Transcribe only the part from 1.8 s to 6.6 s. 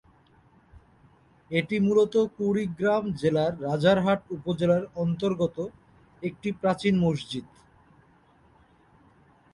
মূলত কুড়িগ্রাম জেলার রাজারহাট উপজেলার অন্তর্গত একটি